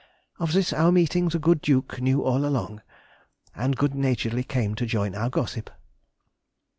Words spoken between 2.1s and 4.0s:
all along, and good